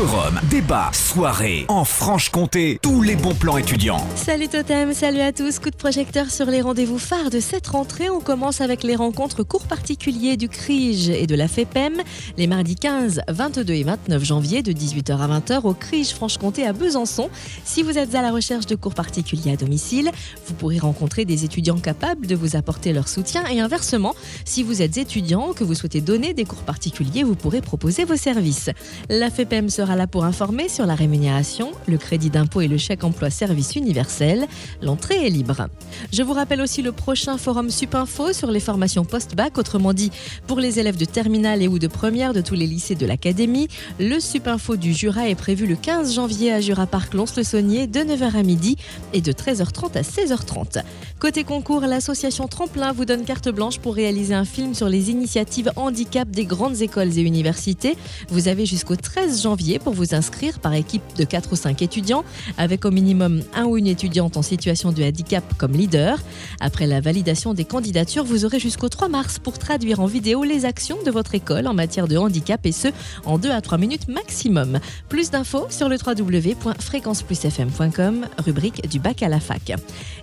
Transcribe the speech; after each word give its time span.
Forum, 0.00 0.40
débat, 0.48 0.90
soirée, 0.94 1.66
en 1.68 1.84
Franche-Comté, 1.84 2.78
tous 2.80 3.02
les 3.02 3.16
bons 3.16 3.34
plans 3.34 3.58
étudiants. 3.58 4.02
Salut 4.14 4.48
Totem, 4.48 4.94
salut 4.94 5.20
à 5.20 5.30
tous. 5.30 5.58
Coup 5.58 5.68
de 5.68 5.76
projecteur 5.76 6.30
sur 6.30 6.46
les 6.46 6.62
rendez-vous 6.62 6.98
phares 6.98 7.28
de 7.28 7.38
cette 7.38 7.66
rentrée. 7.66 8.08
On 8.08 8.20
commence 8.20 8.62
avec 8.62 8.82
les 8.82 8.96
rencontres 8.96 9.42
cours 9.42 9.66
particuliers 9.66 10.38
du 10.38 10.48
CRIGE 10.48 11.10
et 11.10 11.26
de 11.26 11.34
la 11.34 11.48
FEPEM 11.48 12.00
les 12.38 12.46
mardis 12.46 12.76
15, 12.76 13.20
22 13.28 13.74
et 13.74 13.82
29 13.82 14.24
janvier 14.24 14.62
de 14.62 14.72
18h 14.72 15.18
à 15.18 15.38
20h 15.38 15.64
au 15.64 15.74
CRIGE 15.74 16.14
Franche-Comté 16.14 16.66
à 16.66 16.72
Besançon. 16.72 17.28
Si 17.66 17.82
vous 17.82 17.98
êtes 17.98 18.14
à 18.14 18.22
la 18.22 18.32
recherche 18.32 18.64
de 18.64 18.76
cours 18.76 18.94
particuliers 18.94 19.52
à 19.52 19.56
domicile, 19.56 20.10
vous 20.46 20.54
pourrez 20.54 20.78
rencontrer 20.78 21.26
des 21.26 21.44
étudiants 21.44 21.78
capables 21.78 22.26
de 22.26 22.34
vous 22.34 22.56
apporter 22.56 22.94
leur 22.94 23.06
soutien 23.06 23.44
et 23.48 23.60
inversement, 23.60 24.14
si 24.46 24.62
vous 24.62 24.80
êtes 24.80 24.96
étudiant 24.96 25.52
que 25.52 25.62
vous 25.62 25.74
souhaitez 25.74 26.00
donner 26.00 26.32
des 26.32 26.46
cours 26.46 26.62
particuliers, 26.62 27.22
vous 27.22 27.34
pourrez 27.34 27.60
proposer 27.60 28.06
vos 28.06 28.16
services. 28.16 28.70
La 29.10 29.30
FEPEM 29.30 29.68
sera 29.68 29.89
là 29.96 30.06
pour 30.06 30.24
informer 30.24 30.68
sur 30.68 30.86
la 30.86 30.94
rémunération, 30.94 31.72
le 31.86 31.98
crédit 31.98 32.30
d'impôt 32.30 32.60
et 32.60 32.68
le 32.68 32.78
chèque 32.78 33.04
emploi 33.04 33.30
service 33.30 33.76
universel. 33.76 34.46
L'entrée 34.82 35.26
est 35.26 35.30
libre. 35.30 35.68
Je 36.12 36.22
vous 36.22 36.32
rappelle 36.32 36.60
aussi 36.60 36.82
le 36.82 36.92
prochain 36.92 37.38
forum 37.38 37.70
Supinfo 37.70 38.32
sur 38.32 38.50
les 38.50 38.60
formations 38.60 39.04
post-bac, 39.04 39.58
autrement 39.58 39.92
dit 39.92 40.10
pour 40.46 40.58
les 40.60 40.78
élèves 40.78 40.96
de 40.96 41.04
terminale 41.04 41.62
et 41.62 41.68
ou 41.68 41.78
de 41.78 41.86
première 41.86 42.32
de 42.32 42.40
tous 42.40 42.54
les 42.54 42.66
lycées 42.66 42.94
de 42.94 43.06
l'académie. 43.06 43.68
Le 43.98 44.20
Supinfo 44.20 44.76
du 44.76 44.92
Jura 44.92 45.28
est 45.28 45.34
prévu 45.34 45.66
le 45.66 45.76
15 45.76 46.14
janvier 46.14 46.52
à 46.52 46.60
Jura 46.60 46.86
Parc 46.86 47.14
Lons-le-Saunier 47.14 47.86
de 47.86 48.00
9h 48.00 48.36
à 48.36 48.42
midi 48.42 48.76
et 49.12 49.20
de 49.20 49.32
13h30 49.32 49.96
à 49.96 50.02
16h30. 50.02 50.82
Côté 51.18 51.44
concours, 51.44 51.82
l'association 51.82 52.48
Tremplin 52.48 52.92
vous 52.92 53.04
donne 53.04 53.24
carte 53.24 53.48
blanche 53.50 53.78
pour 53.78 53.94
réaliser 53.94 54.34
un 54.34 54.44
film 54.44 54.74
sur 54.74 54.88
les 54.88 55.10
initiatives 55.10 55.70
handicap 55.76 56.30
des 56.30 56.44
grandes 56.44 56.80
écoles 56.80 57.18
et 57.18 57.22
universités. 57.22 57.96
Vous 58.28 58.48
avez 58.48 58.66
jusqu'au 58.66 58.96
13 58.96 59.42
janvier 59.42 59.69
pour 59.78 59.92
vous 59.92 60.14
inscrire 60.14 60.58
par 60.58 60.74
équipe 60.74 61.02
de 61.16 61.24
4 61.24 61.52
ou 61.52 61.56
5 61.56 61.82
étudiants, 61.82 62.24
avec 62.58 62.84
au 62.84 62.90
minimum 62.90 63.42
un 63.54 63.64
ou 63.64 63.76
une 63.76 63.86
étudiante 63.86 64.36
en 64.36 64.42
situation 64.42 64.92
de 64.92 65.02
handicap 65.02 65.44
comme 65.56 65.72
leader. 65.72 66.18
Après 66.60 66.86
la 66.86 67.00
validation 67.00 67.54
des 67.54 67.64
candidatures, 67.64 68.24
vous 68.24 68.44
aurez 68.44 68.58
jusqu'au 68.58 68.88
3 68.88 69.08
mars 69.08 69.38
pour 69.38 69.58
traduire 69.58 70.00
en 70.00 70.06
vidéo 70.06 70.44
les 70.44 70.64
actions 70.64 70.98
de 71.04 71.10
votre 71.10 71.34
école 71.34 71.66
en 71.66 71.74
matière 71.74 72.08
de 72.08 72.16
handicap 72.16 72.64
et 72.64 72.72
ce, 72.72 72.88
en 73.24 73.38
2 73.38 73.50
à 73.50 73.60
3 73.60 73.78
minutes 73.78 74.08
maximum. 74.08 74.80
Plus 75.08 75.30
d'infos 75.30 75.66
sur 75.70 75.88
le 75.88 75.96
www.fréquenceplusfm.com, 75.96 78.26
rubrique 78.38 78.88
du 78.88 78.98
bac 78.98 79.22
à 79.22 79.28
la 79.28 79.40
fac. 79.40 79.72